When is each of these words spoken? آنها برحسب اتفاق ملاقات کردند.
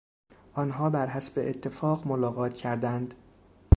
آنها 0.53 0.89
برحسب 0.89 1.39
اتفاق 1.45 2.07
ملاقات 2.07 2.53
کردند. 2.53 3.13